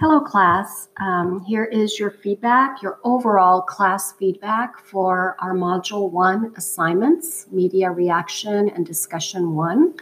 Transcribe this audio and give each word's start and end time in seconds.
Hello, 0.00 0.20
class. 0.20 0.88
Um, 0.96 1.44
here 1.44 1.64
is 1.64 2.00
your 2.00 2.10
feedback, 2.10 2.82
your 2.82 2.98
overall 3.04 3.62
class 3.62 4.10
feedback 4.10 4.76
for 4.76 5.36
our 5.38 5.54
Module 5.54 6.10
1 6.10 6.54
assignments, 6.56 7.46
Media 7.52 7.92
Reaction 7.92 8.70
and 8.70 8.84
Discussion 8.84 9.54
1. 9.54 9.94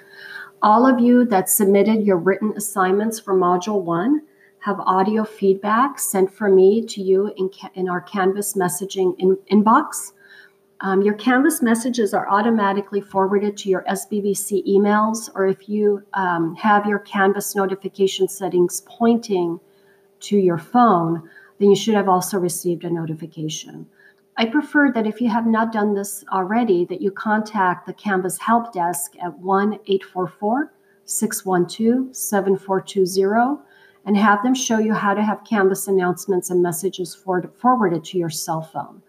All 0.62 0.86
of 0.86 0.98
you 0.98 1.26
that 1.26 1.50
submitted 1.50 2.06
your 2.06 2.16
written 2.16 2.54
assignments 2.56 3.20
for 3.20 3.34
Module 3.34 3.82
1 3.82 4.22
have 4.60 4.80
audio 4.80 5.24
feedback 5.24 5.98
sent 5.98 6.32
from 6.32 6.56
me 6.56 6.86
to 6.86 7.02
you 7.02 7.30
in, 7.36 7.50
in 7.74 7.86
our 7.90 8.00
Canvas 8.00 8.54
messaging 8.54 9.14
in, 9.18 9.36
inbox. 9.52 10.12
Um, 10.80 11.02
your 11.02 11.14
Canvas 11.14 11.60
messages 11.60 12.14
are 12.14 12.30
automatically 12.30 13.02
forwarded 13.02 13.58
to 13.58 13.68
your 13.68 13.84
SBVC 13.86 14.66
emails, 14.66 15.28
or 15.34 15.46
if 15.46 15.68
you 15.68 16.02
um, 16.14 16.56
have 16.56 16.86
your 16.86 17.00
Canvas 17.00 17.54
notification 17.54 18.26
settings 18.26 18.80
pointing 18.86 19.60
to 20.22 20.36
your 20.36 20.58
phone, 20.58 21.28
then 21.58 21.70
you 21.70 21.76
should 21.76 21.94
have 21.94 22.08
also 22.08 22.38
received 22.38 22.84
a 22.84 22.90
notification. 22.90 23.86
I 24.36 24.46
prefer 24.46 24.90
that 24.92 25.06
if 25.06 25.20
you 25.20 25.28
have 25.28 25.46
not 25.46 25.72
done 25.72 25.94
this 25.94 26.24
already, 26.32 26.84
that 26.86 27.02
you 27.02 27.10
contact 27.10 27.86
the 27.86 27.92
Canvas 27.92 28.38
Help 28.38 28.72
Desk 28.72 29.12
at 29.22 29.38
1 29.38 29.74
844 29.74 30.72
612 31.04 32.16
7420 32.16 33.62
and 34.04 34.16
have 34.16 34.42
them 34.42 34.54
show 34.54 34.78
you 34.78 34.94
how 34.94 35.14
to 35.14 35.22
have 35.22 35.44
Canvas 35.44 35.86
announcements 35.86 36.50
and 36.50 36.62
messages 36.62 37.14
forwarded 37.14 38.04
to 38.04 38.18
your 38.18 38.30
cell 38.30 38.62
phone. 38.62 39.02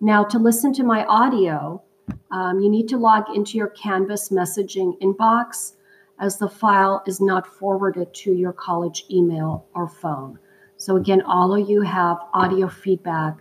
Now, 0.00 0.24
to 0.24 0.38
listen 0.38 0.72
to 0.74 0.82
my 0.82 1.04
audio, 1.04 1.82
um, 2.30 2.60
you 2.60 2.70
need 2.70 2.88
to 2.88 2.96
log 2.96 3.24
into 3.34 3.58
your 3.58 3.68
Canvas 3.68 4.30
messaging 4.30 4.98
inbox 5.00 5.74
as 6.18 6.38
the 6.38 6.48
file 6.48 7.02
is 7.06 7.20
not 7.20 7.46
forwarded 7.46 8.12
to 8.14 8.32
your 8.32 8.52
college 8.52 9.04
email 9.10 9.66
or 9.74 9.88
phone. 9.88 10.38
So, 10.80 10.96
again, 10.96 11.20
all 11.22 11.54
of 11.54 11.68
you 11.68 11.82
have 11.82 12.16
audio 12.32 12.66
feedback 12.66 13.36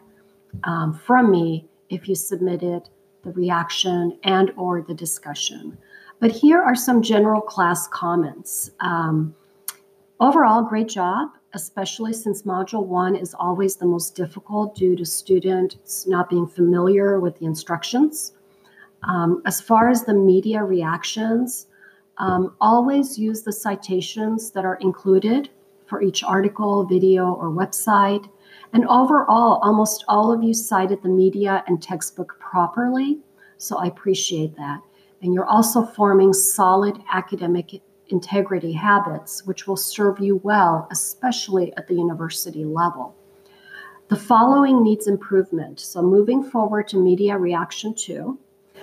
um, 0.66 0.94
from 0.94 1.32
me 1.32 1.70
if 1.90 2.08
you 2.10 2.14
submitted 2.14 2.90
the 3.24 3.32
reaction 3.32 4.20
and 4.24 4.52
or 4.58 4.82
the 4.82 4.94
discussion. 4.94 5.78
But 6.20 6.32
here 6.32 6.62
are 6.62 6.76
some 6.76 7.02
general 7.02 7.42
class 7.42 7.88
comments. 7.88 8.72
Um, 8.82 9.36
Overall, 10.22 10.64
great 10.64 10.90
job, 10.90 11.30
especially 11.54 12.12
since 12.12 12.42
Module 12.42 12.86
1 12.86 13.16
is 13.16 13.34
always 13.34 13.78
the 13.78 13.86
most 13.86 14.16
difficult 14.16 14.76
due 14.76 14.94
to 14.98 15.06
students 15.06 16.06
not 16.08 16.30
being 16.30 16.46
familiar 16.46 17.22
with 17.22 17.40
the 17.40 17.46
instructions. 17.46 18.34
Um, 19.04 19.42
as 19.46 19.62
far 19.62 19.88
as 19.88 20.04
the 20.04 20.14
media 20.14 20.62
reactions, 20.62 21.68
um, 22.18 22.54
always 22.60 23.18
use 23.18 23.44
the 23.44 23.54
citations 23.54 24.52
that 24.52 24.66
are 24.66 24.76
included 24.82 25.50
for 25.90 26.02
each 26.02 26.24
article, 26.24 26.86
video, 26.86 27.34
or 27.34 27.50
website. 27.50 28.30
And 28.72 28.86
overall, 28.86 29.60
almost 29.64 30.06
all 30.08 30.32
of 30.32 30.44
you 30.44 30.54
cited 30.54 31.02
the 31.02 31.10
media 31.10 31.64
and 31.68 31.82
textbook 31.82 32.38
properly, 32.40 33.20
so 33.58 33.78
I 33.78 33.88
appreciate 33.88 34.56
that. 34.58 34.82
And 35.22 35.34
you're 35.34 35.46
also 35.46 35.84
forming 35.84 36.32
solid 36.32 36.98
academic 37.12 37.82
integrity 38.08 38.72
habits, 38.72 39.46
which 39.46 39.68
will 39.68 39.78
serve 39.78 40.20
you 40.20 40.38
well, 40.44 40.88
especially 40.92 41.76
at 41.76 41.88
the 41.88 41.96
university 41.96 42.64
level. 42.64 43.16
The 44.10 44.16
following 44.16 44.84
needs 44.84 45.08
improvement. 45.08 45.80
So, 45.80 46.02
moving 46.02 46.44
forward 46.44 46.88
to 46.90 46.98
media 46.98 47.38
reaction 47.38 47.94
two, 47.94 48.40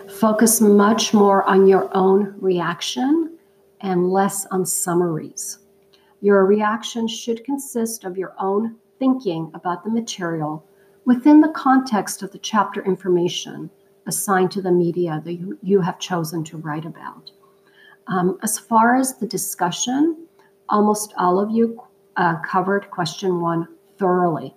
focus 0.09 0.61
much 0.61 1.12
more 1.12 1.43
on 1.45 1.67
your 1.67 1.89
own 1.97 2.34
reaction 2.39 3.37
and 3.81 4.11
less 4.11 4.47
on 4.47 4.65
summaries. 4.65 5.59
Your 6.20 6.47
reaction 6.47 7.06
should 7.09 7.45
consist 7.45 8.05
of 8.05 8.17
your 8.17 8.34
own 8.41 8.77
thinking 8.98 9.50
about 9.55 9.84
the 9.84 9.91
material 9.91 10.64
within 11.05 11.41
the 11.41 11.50
context 11.50 12.22
of 12.22 12.33
the 12.33 12.39
chapter 12.39 12.84
information 12.84 13.70
assigned 14.06 14.50
to 14.53 14.62
the 14.62 14.72
media 14.72 15.21
that 15.25 15.34
you, 15.34 15.59
you 15.62 15.81
have 15.81 15.99
chosen 15.99 16.43
to 16.44 16.56
write 16.56 16.84
about. 16.84 17.31
Um, 18.06 18.38
as 18.43 18.59
far 18.59 18.97
as 18.97 19.16
the 19.16 19.27
discussion, 19.27 20.27
almost 20.69 21.12
all 21.19 21.38
of 21.38 21.50
you 21.50 21.82
uh, 22.16 22.37
covered 22.41 22.91
question 22.91 23.41
one 23.41 23.69
thoroughly. 23.98 24.54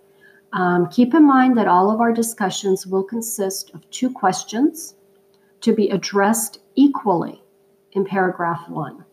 Um, 0.54 0.90
keep 0.90 1.14
in 1.14 1.26
mind 1.26 1.58
that 1.58 1.68
all 1.68 1.92
of 1.92 2.00
our 2.00 2.14
discussions 2.14 2.88
will 2.88 3.04
consist 3.04 3.72
of 3.74 3.90
two 3.92 4.10
questions 4.10 4.96
to 5.62 5.74
be 5.74 5.90
addressed 5.90 6.60
equally 6.76 7.44
in 7.92 8.06
paragraph 8.06 8.68
one. 8.70 9.04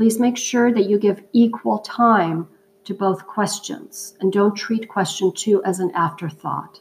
Please 0.00 0.18
make 0.18 0.38
sure 0.38 0.72
that 0.72 0.88
you 0.88 0.98
give 0.98 1.22
equal 1.34 1.80
time 1.80 2.48
to 2.84 2.94
both 2.94 3.26
questions 3.26 4.16
and 4.18 4.32
don't 4.32 4.54
treat 4.54 4.88
question 4.88 5.30
two 5.30 5.62
as 5.62 5.78
an 5.78 5.90
afterthought. 5.90 6.80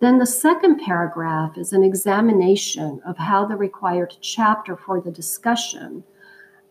Then 0.00 0.18
the 0.18 0.26
second 0.26 0.80
paragraph 0.80 1.56
is 1.56 1.72
an 1.72 1.82
examination 1.82 3.00
of 3.06 3.16
how 3.16 3.46
the 3.46 3.56
required 3.56 4.18
chapter 4.20 4.76
for 4.76 5.00
the 5.00 5.10
discussion, 5.10 6.04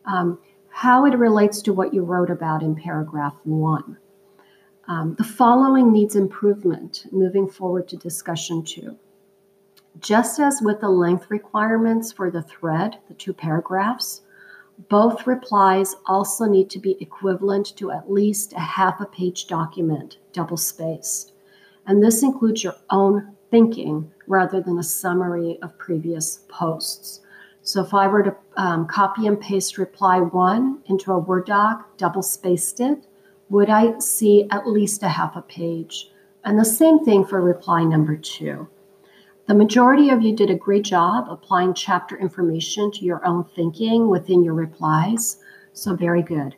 um, 0.05 0.37
how 0.69 1.05
it 1.05 1.17
relates 1.17 1.63
to 1.63 1.73
what 1.73 1.95
you 1.95 2.03
wrote 2.03 2.29
about 2.29 2.61
in 2.61 2.75
paragraph 2.75 3.33
one. 3.43 3.97
Um, 4.87 5.15
the 5.15 5.23
following 5.23 5.91
needs 5.91 6.15
improvement 6.15 7.07
moving 7.11 7.49
forward 7.49 7.87
to 7.87 7.97
discussion 7.97 8.63
two. 8.63 8.99
Just 9.99 10.39
as 10.39 10.61
with 10.61 10.79
the 10.79 10.89
length 10.89 11.25
requirements 11.31 12.11
for 12.11 12.29
the 12.29 12.43
thread, 12.43 12.99
the 13.07 13.15
two 13.15 13.33
paragraphs, 13.33 14.21
both 14.87 15.27
replies 15.27 15.95
also 16.05 16.45
need 16.45 16.69
to 16.69 16.79
be 16.79 16.95
equivalent 17.01 17.75
to 17.77 17.91
at 17.91 18.09
least 18.09 18.53
a 18.53 18.59
half 18.59 19.01
a 19.01 19.05
page 19.05 19.47
document, 19.47 20.17
double 20.31 20.55
spaced. 20.55 21.33
And 21.85 22.01
this 22.01 22.23
includes 22.23 22.63
your 22.63 22.75
own 22.89 23.35
thinking 23.51 24.11
rather 24.27 24.61
than 24.61 24.77
a 24.77 24.83
summary 24.83 25.59
of 25.61 25.77
previous 25.77 26.45
posts. 26.47 27.21
So 27.61 27.83
if 27.83 27.93
I 27.93 28.07
were 28.07 28.23
to 28.23 28.35
um, 28.55 28.87
copy 28.87 29.27
and 29.27 29.39
paste 29.39 29.77
reply 29.77 30.19
one 30.19 30.79
into 30.85 31.11
a 31.11 31.19
Word 31.19 31.47
doc, 31.47 31.97
double 31.97 32.21
spaced 32.21 32.79
it, 32.79 33.05
would 33.49 33.69
I 33.69 33.99
see 33.99 34.47
at 34.49 34.67
least 34.67 35.03
a 35.03 35.09
half 35.09 35.35
a 35.35 35.41
page? 35.41 36.09
And 36.45 36.57
the 36.57 36.65
same 36.65 37.03
thing 37.03 37.25
for 37.25 37.41
reply 37.41 37.83
number 37.83 38.15
two. 38.15 38.67
The 39.49 39.55
majority 39.55 40.11
of 40.11 40.21
you 40.21 40.35
did 40.35 40.51
a 40.51 40.55
great 40.55 40.83
job 40.83 41.25
applying 41.27 41.73
chapter 41.73 42.15
information 42.15 42.91
to 42.91 43.03
your 43.03 43.25
own 43.25 43.45
thinking 43.55 44.07
within 44.07 44.43
your 44.43 44.53
replies. 44.53 45.37
So, 45.73 45.95
very 45.95 46.21
good. 46.21 46.55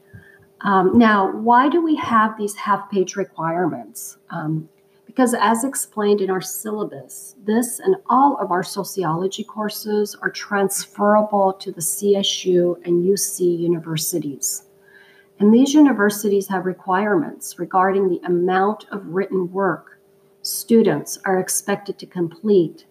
Um, 0.59 0.97
now, 0.97 1.31
why 1.31 1.69
do 1.69 1.81
we 1.81 1.95
have 1.95 2.37
these 2.37 2.53
half 2.53 2.91
page 2.91 3.15
requirements? 3.15 4.17
Um, 4.29 4.67
because, 5.05 5.33
as 5.33 5.63
explained 5.63 6.19
in 6.19 6.29
our 6.29 6.41
syllabus, 6.41 7.35
this 7.45 7.79
and 7.79 7.95
all 8.09 8.35
of 8.41 8.51
our 8.51 8.61
sociology 8.61 9.45
courses 9.45 10.13
are 10.21 10.29
transferable 10.29 11.53
to 11.61 11.71
the 11.71 11.79
CSU 11.79 12.75
and 12.85 13.05
UC 13.05 13.57
universities. 13.57 14.63
And 15.39 15.53
these 15.53 15.73
universities 15.73 16.49
have 16.49 16.65
requirements 16.65 17.57
regarding 17.57 18.09
the 18.09 18.19
amount 18.25 18.87
of 18.91 19.07
written 19.07 19.49
work 19.49 19.90
students 20.51 21.17
are 21.25 21.39
expected 21.39 21.97
to 21.99 22.05
complete, 22.05 22.85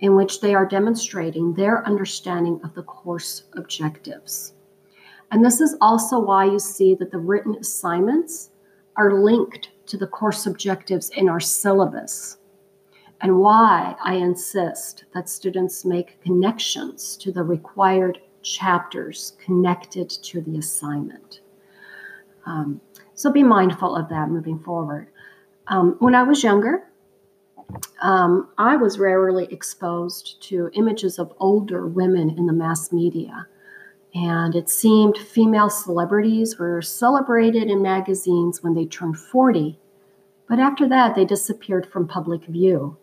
in 0.00 0.16
which 0.16 0.40
they 0.40 0.54
are 0.54 0.66
demonstrating 0.66 1.54
their 1.54 1.86
understanding 1.86 2.60
of 2.64 2.74
the 2.74 2.82
course 2.82 3.44
objectives. 3.56 4.54
And 5.30 5.44
this 5.44 5.60
is 5.60 5.76
also 5.80 6.18
why 6.18 6.44
you 6.46 6.58
see 6.58 6.94
that 6.96 7.10
the 7.10 7.18
written 7.18 7.54
assignments 7.56 8.50
are 8.96 9.22
linked 9.22 9.70
to 9.86 9.96
the 9.96 10.06
course 10.06 10.46
objectives 10.46 11.10
in 11.10 11.28
our 11.28 11.40
syllabus 11.40 12.38
and 13.20 13.38
why 13.38 13.94
I 14.02 14.14
insist 14.14 15.04
that 15.14 15.28
students 15.28 15.84
make 15.84 16.20
connections 16.22 17.16
to 17.18 17.30
the 17.30 17.42
required 17.42 18.18
chapters 18.42 19.36
connected 19.44 20.08
to 20.08 20.40
the 20.40 20.58
assignment. 20.58 21.40
Um, 22.46 22.80
so 23.14 23.30
be 23.30 23.42
mindful 23.42 23.94
of 23.94 24.08
that 24.08 24.30
moving 24.30 24.58
forward. 24.58 25.08
Um, 25.66 25.96
when 25.98 26.14
I 26.14 26.22
was 26.22 26.42
younger, 26.42 26.84
um, 28.02 28.48
I 28.58 28.76
was 28.76 28.98
rarely 28.98 29.46
exposed 29.50 30.42
to 30.44 30.70
images 30.74 31.18
of 31.18 31.32
older 31.38 31.86
women 31.86 32.30
in 32.30 32.46
the 32.46 32.52
mass 32.52 32.92
media. 32.92 33.46
And 34.14 34.54
it 34.54 34.68
seemed 34.68 35.16
female 35.16 35.70
celebrities 35.70 36.58
were 36.58 36.82
celebrated 36.82 37.70
in 37.70 37.82
magazines 37.82 38.62
when 38.62 38.74
they 38.74 38.86
turned 38.86 39.18
40, 39.18 39.78
but 40.48 40.58
after 40.58 40.88
that, 40.88 41.14
they 41.14 41.24
disappeared 41.24 41.86
from 41.86 42.08
public 42.08 42.44
view. 42.44 42.96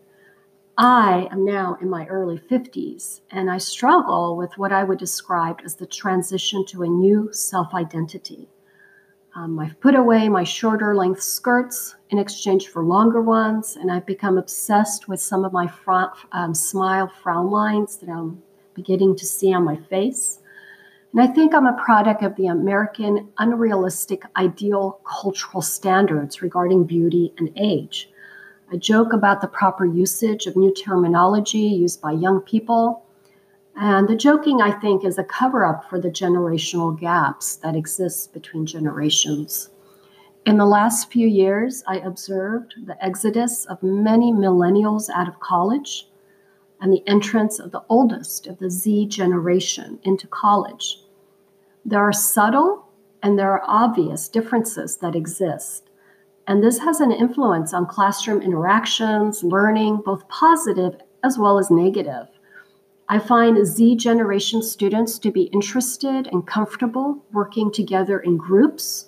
I 0.76 1.28
am 1.32 1.44
now 1.46 1.78
in 1.80 1.88
my 1.88 2.06
early 2.06 2.38
50s, 2.38 3.22
and 3.30 3.50
I 3.50 3.56
struggle 3.56 4.36
with 4.36 4.58
what 4.58 4.70
I 4.70 4.84
would 4.84 4.98
describe 4.98 5.60
as 5.64 5.76
the 5.76 5.86
transition 5.86 6.64
to 6.66 6.82
a 6.82 6.88
new 6.88 7.30
self 7.32 7.74
identity. 7.74 8.48
Um, 9.38 9.60
I've 9.60 9.78
put 9.78 9.94
away 9.94 10.28
my 10.28 10.42
shorter 10.42 10.96
length 10.96 11.22
skirts 11.22 11.94
in 12.10 12.18
exchange 12.18 12.66
for 12.68 12.82
longer 12.82 13.22
ones, 13.22 13.76
and 13.76 13.88
I've 13.88 14.04
become 14.04 14.36
obsessed 14.36 15.06
with 15.06 15.20
some 15.20 15.44
of 15.44 15.52
my 15.52 15.68
front, 15.68 16.10
um, 16.32 16.54
smile 16.54 17.06
frown 17.06 17.48
lines 17.48 17.98
that 17.98 18.08
I'm 18.08 18.42
beginning 18.74 19.14
to 19.14 19.24
see 19.24 19.54
on 19.54 19.62
my 19.62 19.76
face. 19.76 20.40
And 21.12 21.22
I 21.22 21.28
think 21.28 21.54
I'm 21.54 21.68
a 21.68 21.80
product 21.84 22.24
of 22.24 22.34
the 22.34 22.46
American 22.46 23.28
unrealistic 23.38 24.24
ideal 24.36 24.98
cultural 25.06 25.62
standards 25.62 26.42
regarding 26.42 26.82
beauty 26.82 27.32
and 27.38 27.52
age. 27.54 28.10
I 28.72 28.76
joke 28.76 29.12
about 29.12 29.40
the 29.40 29.46
proper 29.46 29.84
usage 29.84 30.48
of 30.48 30.56
new 30.56 30.74
terminology 30.74 31.60
used 31.60 32.00
by 32.00 32.10
young 32.10 32.40
people. 32.40 33.04
And 33.80 34.08
the 34.08 34.16
joking, 34.16 34.60
I 34.60 34.72
think, 34.72 35.04
is 35.04 35.18
a 35.18 35.24
cover 35.24 35.64
up 35.64 35.88
for 35.88 36.00
the 36.00 36.10
generational 36.10 36.98
gaps 36.98 37.54
that 37.56 37.76
exist 37.76 38.32
between 38.32 38.66
generations. 38.66 39.70
In 40.46 40.56
the 40.56 40.66
last 40.66 41.12
few 41.12 41.28
years, 41.28 41.84
I 41.86 41.98
observed 41.98 42.74
the 42.86 43.02
exodus 43.04 43.66
of 43.66 43.80
many 43.80 44.32
millennials 44.32 45.08
out 45.14 45.28
of 45.28 45.38
college 45.38 46.08
and 46.80 46.92
the 46.92 47.06
entrance 47.06 47.60
of 47.60 47.70
the 47.70 47.84
oldest 47.88 48.48
of 48.48 48.58
the 48.58 48.68
Z 48.68 49.06
generation 49.06 50.00
into 50.02 50.26
college. 50.26 50.98
There 51.84 52.02
are 52.02 52.12
subtle 52.12 52.88
and 53.22 53.38
there 53.38 53.52
are 53.52 53.62
obvious 53.64 54.28
differences 54.28 54.96
that 54.96 55.14
exist. 55.14 55.88
And 56.48 56.64
this 56.64 56.80
has 56.80 56.98
an 57.00 57.12
influence 57.12 57.72
on 57.72 57.86
classroom 57.86 58.42
interactions, 58.42 59.44
learning, 59.44 60.02
both 60.04 60.26
positive 60.28 60.96
as 61.22 61.38
well 61.38 61.58
as 61.58 61.70
negative. 61.70 62.26
I 63.10 63.18
find 63.18 63.66
Z 63.66 63.96
generation 63.96 64.62
students 64.62 65.18
to 65.20 65.30
be 65.30 65.44
interested 65.44 66.26
and 66.26 66.46
comfortable 66.46 67.24
working 67.32 67.72
together 67.72 68.18
in 68.20 68.36
groups, 68.36 69.06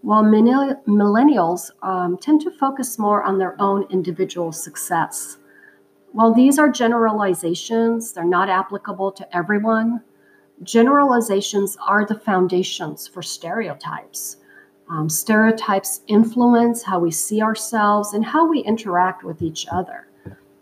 while 0.00 0.24
millennials 0.24 1.70
um, 1.82 2.16
tend 2.16 2.40
to 2.42 2.50
focus 2.50 2.98
more 2.98 3.22
on 3.22 3.36
their 3.36 3.60
own 3.60 3.86
individual 3.90 4.52
success. 4.52 5.36
While 6.12 6.32
these 6.32 6.58
are 6.58 6.70
generalizations, 6.70 8.12
they're 8.14 8.24
not 8.24 8.48
applicable 8.48 9.12
to 9.12 9.36
everyone. 9.36 10.00
Generalizations 10.62 11.76
are 11.86 12.06
the 12.06 12.18
foundations 12.18 13.06
for 13.06 13.20
stereotypes. 13.20 14.38
Um, 14.88 15.10
stereotypes 15.10 16.00
influence 16.06 16.84
how 16.84 17.00
we 17.00 17.10
see 17.10 17.42
ourselves 17.42 18.14
and 18.14 18.24
how 18.24 18.48
we 18.48 18.60
interact 18.60 19.24
with 19.24 19.42
each 19.42 19.66
other, 19.70 20.08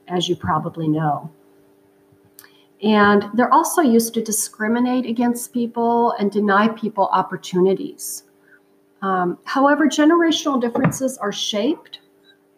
as 0.08 0.28
you 0.28 0.34
probably 0.34 0.88
know. 0.88 1.30
And 2.84 3.30
they're 3.32 3.52
also 3.52 3.80
used 3.80 4.12
to 4.14 4.22
discriminate 4.22 5.06
against 5.06 5.54
people 5.54 6.12
and 6.18 6.30
deny 6.30 6.68
people 6.68 7.06
opportunities. 7.06 8.24
Um, 9.00 9.38
however, 9.44 9.86
generational 9.86 10.60
differences 10.60 11.16
are 11.16 11.32
shaped 11.32 12.00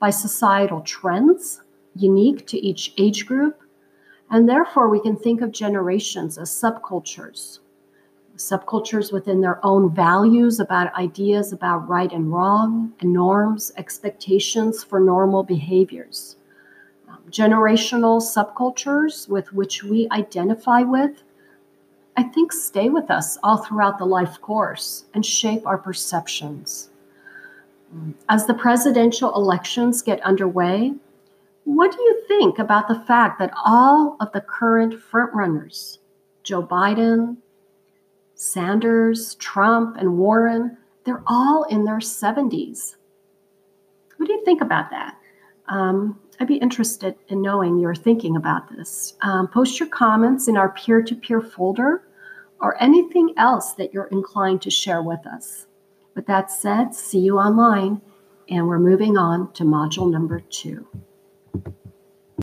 by 0.01 0.11
societal 0.11 0.81
trends 0.81 1.63
unique 1.95 2.47
to 2.49 2.59
each 2.59 2.93
age 2.99 3.25
group, 3.27 3.61
and 4.31 4.49
therefore 4.49 4.89
we 4.89 5.01
can 5.01 5.17
think 5.17 5.41
of 5.43 5.53
generations 5.53 6.39
as 6.39 6.51
subcultures. 6.51 7.61
Subcultures 8.37 9.13
within 9.13 9.41
their 9.41 9.65
own 9.65 9.95
values 9.95 10.61
about 10.61 10.93
ideas 10.95 11.53
about 11.53 11.89
right 11.89 12.13
and 12.13 12.33
wrong, 12.33 12.93
and 13.01 13.13
norms, 13.13 13.73
expectations 13.77 14.83
for 14.83 14.99
normal 14.99 15.43
behaviors. 15.43 16.37
Generational 17.31 18.21
subcultures 18.21 19.29
with 19.29 19.53
which 19.53 19.83
we 19.83 20.09
identify 20.13 20.83
with, 20.83 21.23
I 22.17 22.23
think, 22.23 22.53
stay 22.53 22.89
with 22.89 23.11
us 23.11 23.37
all 23.43 23.59
throughout 23.59 23.99
the 23.99 24.07
life 24.07 24.41
course 24.41 25.07
and 25.13 25.25
shape 25.25 25.67
our 25.67 25.77
perceptions. 25.77 26.91
As 28.29 28.47
the 28.47 28.55
presidential 28.55 29.35
elections 29.35 30.03
get 30.03 30.21
underway, 30.23 30.95
what 31.65 31.93
do 31.93 32.01
you 32.01 32.23
think 32.29 32.59
about 32.59 32.89
the 32.89 33.01
fact 33.01 33.39
that 33.39 33.53
all 33.65 34.17
of 34.21 34.31
the 34.33 34.41
current 34.41 34.95
frontrunners, 34.95 35.99
Joe 36.43 36.63
Biden, 36.63 37.39
Sanders, 38.35 39.35
Trump, 39.37 39.97
and 39.97 40.17
Warren, 40.17 40.77
they're 41.05 41.25
all 41.27 41.65
in 41.65 41.85
their 41.85 41.99
70s? 41.99 42.97
What 44.17 44.27
do 44.27 44.33
you 44.33 44.45
think 44.45 44.61
about 44.61 44.91
that? 44.91 45.17
Um, 45.69 46.21
I'd 46.39 46.49
be 46.49 46.57
interested 46.57 47.17
in 47.29 47.41
knowing 47.41 47.79
your 47.79 47.95
thinking 47.95 48.37
about 48.37 48.69
this. 48.71 49.15
Um, 49.23 49.49
post 49.49 49.81
your 49.81 49.89
comments 49.89 50.49
in 50.49 50.57
our 50.57 50.71
peer 50.71 51.03
to 51.03 51.15
peer 51.15 51.41
folder 51.41 52.03
or 52.61 52.81
anything 52.83 53.33
else 53.37 53.73
that 53.75 53.95
you're 53.95 54.09
inclined 54.09 54.63
to 54.63 54.71
share 54.71 55.03
with 55.03 55.27
us. 55.27 55.67
With 56.15 56.27
that 56.27 56.51
said, 56.51 56.95
see 56.95 57.21
you 57.21 57.39
online, 57.39 58.01
and 58.49 58.69
we're 58.69 58.79
moving 58.79 59.17
on 59.17 59.53
to 59.53 59.65
module 59.65 60.11
number 60.11 60.41
two. 60.41 60.87